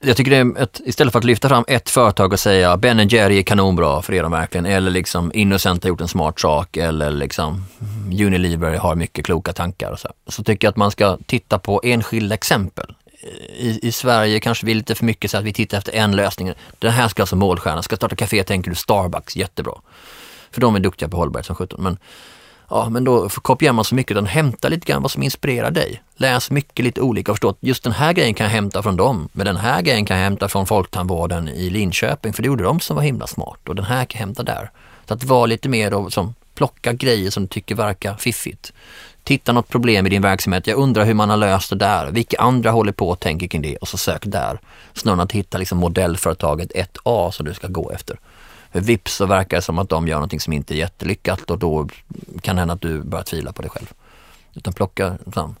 [0.00, 3.08] jag tycker det är ett, istället för att lyfta fram ett företag och säga Ben
[3.08, 7.10] Jerry är kanonbra för er verkligen, eller liksom Innocent har gjort en smart sak, eller
[7.10, 7.64] liksom
[8.06, 10.08] Unilever har mycket kloka tankar och så.
[10.26, 12.94] Så tycker jag att man ska titta på enskilda exempel.
[13.22, 16.16] I, I Sverige kanske vi är lite för mycket så att vi tittar efter en
[16.16, 16.52] lösning.
[16.78, 19.74] Den här ska alltså målstjärna, ska starta café tänker du Starbucks, jättebra.
[20.50, 21.82] För de är duktiga på hållbarhet som sjutton.
[21.82, 21.98] Men
[22.72, 26.02] Ja, men då kopierar man så mycket, utan hämta lite grann vad som inspirerar dig.
[26.16, 28.96] Läs mycket lite olika och förstå att just den här grejen kan jag hämta från
[28.96, 32.64] dem, men den här grejen kan jag hämta från Folktandvården i Linköping, för det gjorde
[32.64, 34.70] de som var himla smart och den här kan jag hämta där.
[35.08, 38.72] Så att vara lite mer då, som plocka grejer som du tycker verkar fiffigt.
[39.24, 42.38] Titta något problem i din verksamhet, jag undrar hur man har löst det där, vilka
[42.38, 44.60] andra håller på och tänker kring det och så sök där.
[44.94, 48.18] Snarare än att hitta liksom modellföretaget 1A som du ska gå efter.
[48.72, 51.58] För vips så verkar det som att de gör någonting som inte är jättelyckat och
[51.58, 51.88] då
[52.40, 53.92] kan det hända att du börjar tvivla på dig själv.
[54.54, 55.54] Utan plocka, fram,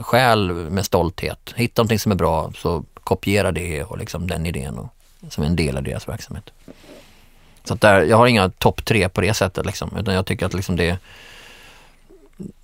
[0.00, 1.52] skäl med stolthet.
[1.56, 4.88] Hitta någonting som är bra så kopiera det och liksom den idén och,
[5.28, 6.50] som en del av deras verksamhet.
[7.64, 10.46] Så att där, jag har inga topp tre på det sättet liksom, utan jag tycker
[10.46, 10.98] att liksom det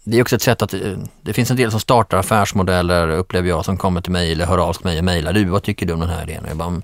[0.04, 3.48] det är också ett sätt att, eh, det finns en del som startar affärsmodeller upplever
[3.48, 5.32] jag som kommer till mig eller hör av sig till mig och mejlar.
[5.32, 6.44] Du, vad tycker du om den här idén?
[6.48, 6.82] Jag bara, mm,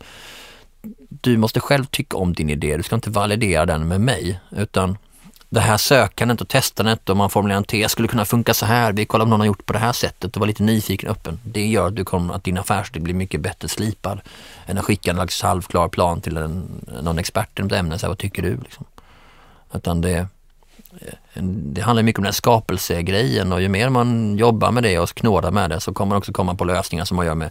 [1.08, 4.40] du måste själv tycka om din idé, du ska inte validera den med mig.
[4.50, 4.98] Utan
[5.54, 8.92] det här sökandet och testandet och man formulerar en tes skulle kunna funka så här,
[8.92, 11.16] vi kollar om någon har gjort på det här sättet och var lite nyfiken och
[11.16, 11.40] öppen.
[11.44, 14.20] Det gör att, du kommer, att din affärsidé blir mycket bättre slipad
[14.66, 18.08] än att skicka en halvklar plan till en, någon expert inom ett ämne, så här,
[18.08, 18.56] vad tycker du?
[18.56, 18.84] Liksom.
[19.74, 20.26] Utan det,
[21.42, 25.14] det handlar mycket om den här skapelsegrejen och ju mer man jobbar med det och
[25.14, 27.50] knådar med det så kommer man också komma på lösningar som man gör med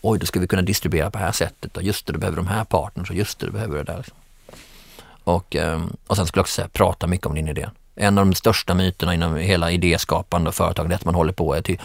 [0.00, 2.36] oj då ska vi kunna distribuera på det här sättet och just det, du behöver
[2.36, 4.04] de här partners och just det, du behöver det där.
[5.24, 7.68] Och, ehm, och sen skulle jag också säga, prata mycket om din idé.
[7.94, 11.54] En av de största myterna inom hela idéskapande och företagande är att man håller på,
[11.54, 11.80] är till,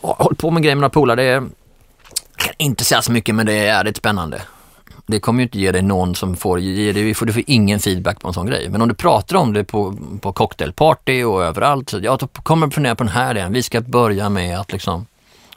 [0.00, 3.34] håller på med grejer med några polare, det är, jag kan inte säga så mycket
[3.34, 4.42] men det är jävligt spännande.
[5.10, 8.20] Det kommer ju inte ge dig någon som får, ge dig, du får ingen feedback
[8.20, 8.68] på en sån grej.
[8.68, 12.94] Men om du pratar om det på, på cocktailparty och överallt, så jag kommer fundera
[12.94, 13.52] på den här idén.
[13.52, 15.06] Vi ska börja med att liksom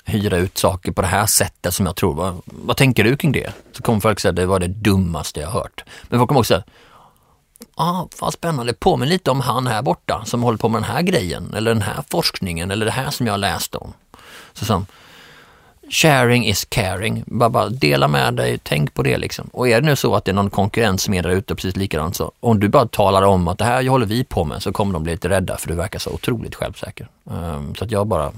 [0.05, 3.31] hyra ut saker på det här sättet som jag tror, vad, vad tänker du kring
[3.31, 3.53] det?
[3.71, 5.83] Så kommer folk säga, det var det dummaste jag hört.
[6.03, 6.63] Men folk kommer också säga,
[7.75, 11.01] ah, vad spännande, påminn lite om han här borta som håller på med den här
[11.01, 13.93] grejen eller den här forskningen eller det här som jag läste om.
[14.53, 14.85] Så som,
[15.93, 17.23] sharing is caring.
[17.25, 19.49] Bara, bara dela med dig, tänk på det liksom.
[19.53, 21.75] Och är det nu så att det är någon konkurrent som är där ute precis
[21.75, 24.71] likadant så om du bara talar om att det här håller vi på med så
[24.71, 27.07] kommer de bli lite rädda för du verkar så otroligt självsäker.
[27.23, 28.31] Um, så att jag bara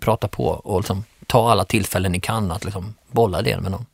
[0.00, 3.86] pratar på och liksom ta alla tillfällen ni kan att liksom bolla det med någon.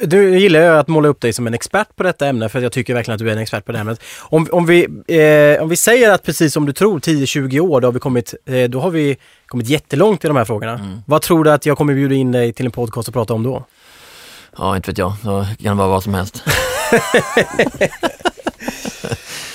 [0.00, 2.72] Du gillar ju att måla upp dig som en expert på detta ämne för jag
[2.72, 4.00] tycker verkligen att du är en expert på det ämnet.
[4.20, 7.88] Om, om, vi, eh, om vi säger att precis som du tror 10-20 år, då
[7.88, 10.72] har vi kommit, eh, då har vi kommit jättelångt i de här frågorna.
[10.74, 11.02] Mm.
[11.06, 13.42] Vad tror du att jag kommer bjuda in dig till en podcast och prata om
[13.42, 13.64] då?
[14.58, 15.12] Ja, inte vet jag.
[15.58, 16.42] Det kan vara vad som helst.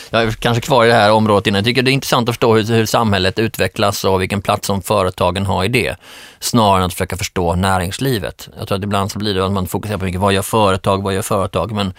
[0.09, 1.59] jag är kanske kvar i det här området innan.
[1.59, 4.81] Jag tycker det är intressant att förstå hur, hur samhället utvecklas och vilken plats som
[4.81, 5.95] företagen har i det.
[6.39, 8.49] Snarare än att försöka förstå näringslivet.
[8.57, 11.03] Jag tror att ibland så blir det att man fokuserar på mycket, vad gör företag,
[11.03, 11.71] vad gör företag?
[11.71, 11.93] Men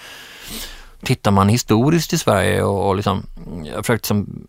[1.02, 3.22] tittar man historiskt i Sverige och, och liksom,
[3.64, 4.46] jag försökt som,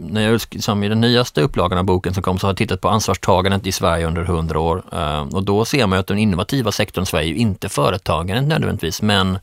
[0.00, 2.80] när jag, som i den nyaste upplagan av boken som kom så har jag tittat
[2.80, 6.72] på ansvarstagandet i Sverige under hundra år eh, och då ser man att den innovativa
[6.72, 9.38] sektorn i Sverige är ju inte företagandet nödvändigtvis men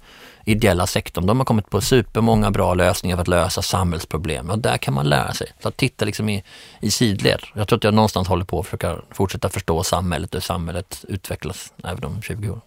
[0.48, 1.26] ideella sektorn.
[1.26, 5.10] De har kommit på supermånga bra lösningar för att lösa samhällsproblem och där kan man
[5.10, 5.48] lära sig.
[5.62, 6.44] Så att titta liksom i,
[6.82, 7.40] i sidled.
[7.54, 11.74] Jag tror att jag någonstans håller på att försöka fortsätta förstå samhället och samhället utvecklas
[11.84, 12.62] även om 20 år.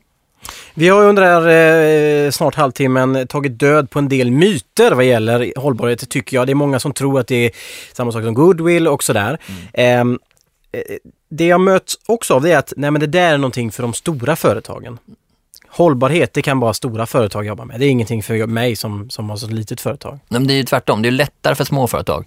[0.74, 1.48] Vi har under den här
[2.26, 6.46] eh, snart halvtimmen tagit död på en del myter vad gäller hållbarhet tycker jag.
[6.46, 7.50] Det är många som tror att det är
[7.92, 9.38] samma sak som goodwill och sådär.
[9.46, 9.60] Mm.
[9.72, 10.18] Ehm,
[10.72, 10.96] eh,
[11.30, 13.82] det jag möts också av det är att nej men det där är någonting för
[13.82, 14.98] de stora företagen.
[15.70, 17.80] Hållbarhet, det kan bara stora företag jobba med.
[17.80, 20.12] Det är ingenting för mig som, som har så litet företag.
[20.12, 22.24] Nej, men det är ju tvärtom, det är lättare för småföretag.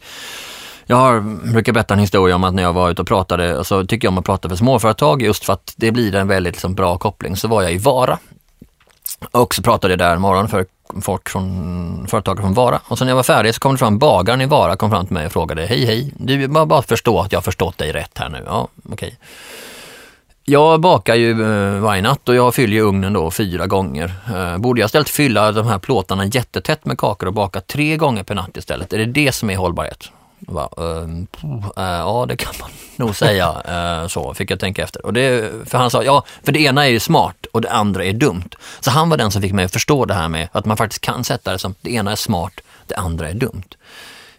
[0.86, 1.19] Jag har,
[1.51, 4.12] brukar berätta en historia om att när jag var ute och pratade, så tycker jag
[4.12, 7.36] om att prata för småföretag just för att det blir en väldigt liksom, bra koppling.
[7.36, 8.19] Så var jag i Vara
[9.32, 10.65] och så pratade jag där en morgon för
[11.01, 12.82] folk från företagare från Vara.
[12.88, 15.06] Och sen när jag var färdig så kom det fram bagaren i Vara kom fram
[15.06, 17.91] till mig och frågade Hej hej, du bara, bara förstå att jag har förstått dig
[17.91, 18.43] rätt här nu.
[18.45, 18.93] Ja, okej.
[18.93, 19.12] Okay.
[20.45, 24.13] Jag bakar ju eh, varje natt och jag fyller ju ugnen då fyra gånger.
[24.36, 28.23] Eh, borde jag istället fylla de här plåtarna jättetätt med kakor och baka tre gånger
[28.23, 28.93] per natt istället?
[28.93, 30.12] Är det det som är hållbarhet?
[30.39, 31.27] Bara, ehm,
[31.77, 33.53] eh, ja, det kan man nog säga.
[34.10, 35.06] Så fick jag tänka efter.
[35.06, 38.06] Och det, för han sa, ja, för det ena är ju smart och det andra
[38.06, 38.49] är dumt.
[38.79, 41.01] Så han var den som fick mig att förstå det här med att man faktiskt
[41.01, 42.53] kan sätta det som, det ena är smart,
[42.88, 43.75] det andra är dumt.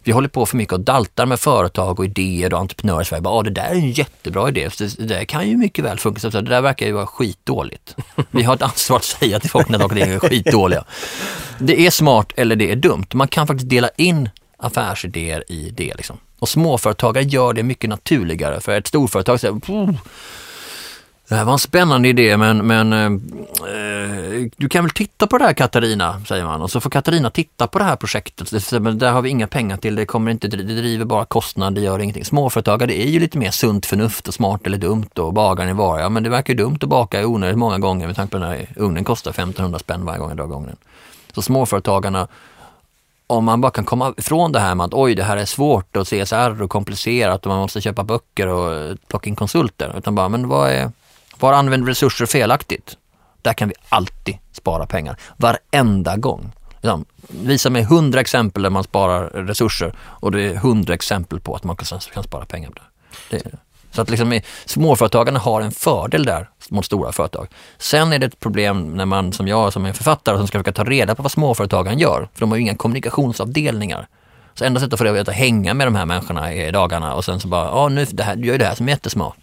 [0.05, 3.23] Vi håller på för mycket och daltar med företag och idéer och entreprenörer i Sverige.
[3.25, 4.69] Ja, det där är en jättebra idé.
[4.79, 6.21] Det, det där kan ju mycket väl funka.
[6.21, 7.97] Så det där verkar ju vara skitdåligt.
[8.31, 10.85] Vi har ett ansvar att säga till folk när saker är skitdåliga.
[11.59, 13.07] Det är smart eller det är dumt.
[13.15, 15.95] Man kan faktiskt dela in affärsidéer i det.
[15.95, 16.17] Liksom.
[16.39, 18.61] Och småföretagare gör det mycket naturligare.
[18.61, 19.55] För ett storföretag säger
[21.29, 25.39] det här var en spännande idé men, men eh, eh, du kan väl titta på
[25.39, 26.63] det här Katarina, säger man.
[26.63, 28.71] Och så får Katarina titta på det här projektet.
[28.71, 31.75] Det, men där har vi inga pengar till, det kommer inte, det driver bara kostnader,
[31.75, 32.25] det gör ingenting.
[32.25, 35.73] Småföretagare det är ju lite mer sunt förnuft och smart eller dumt och bagaren i
[35.73, 36.01] vara.
[36.01, 38.39] Ja men det verkar ju dumt att baka i onödigt många gånger med tanke på
[38.39, 40.77] den här ugnen kostar 1500 spänn varje gång jag drar igång den.
[41.33, 42.29] Så småföretagarna
[43.27, 45.97] om man bara kan komma ifrån det här med att oj det här är svårt
[45.97, 49.95] och CSR och komplicerat och man måste köpa böcker och plocka in konsulter.
[49.99, 50.91] Utan bara, men vad är,
[51.41, 52.97] var använder resurser felaktigt?
[53.43, 56.53] Där kan vi alltid spara pengar, varenda gång.
[56.81, 61.55] Liksom, visa mig hundra exempel där man sparar resurser och det är hundra exempel på
[61.55, 62.71] att man kan spara pengar.
[63.31, 63.43] Det,
[63.91, 67.49] så att liksom, småföretagarna har en fördel där mot stora företag.
[67.79, 70.73] Sen är det ett problem när man som jag som är författare som ska försöka
[70.73, 74.09] ta reda på vad småföretagen gör, för de har ju inga kommunikationsavdelningar.
[74.55, 77.15] Så enda sättet att få det är att hänga med de här människorna i dagarna
[77.15, 78.93] och sen så bara, ja nu, det här, du gör ju det här som är
[78.93, 79.37] jättesmart.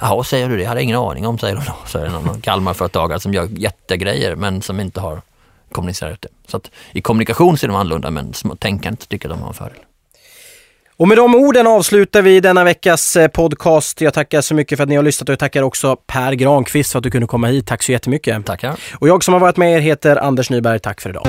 [0.00, 0.62] Jaha, säger du det?
[0.62, 1.74] Jag hade ingen aning om, säger de då.
[1.86, 5.20] Så är det någon Kalmarföretagare som gör jättegrejer men som inte har
[5.72, 6.28] kommunicerat ut det.
[6.50, 9.78] Så att i kommunikation ser de annorlunda men tänkandet tycker de har en fördel.
[10.96, 14.00] Och med de orden avslutar vi denna veckas eh, podcast.
[14.00, 16.92] Jag tackar så mycket för att ni har lyssnat och jag tackar också Per Granqvist
[16.92, 17.66] för att du kunde komma hit.
[17.66, 18.46] Tack så jättemycket.
[18.46, 18.74] Tackar.
[18.94, 20.78] Och jag som har varit med er heter Anders Nyberg.
[20.78, 21.26] Tack för idag.